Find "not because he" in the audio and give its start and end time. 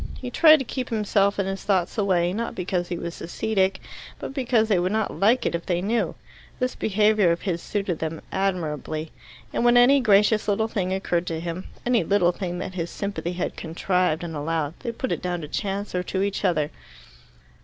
2.33-2.97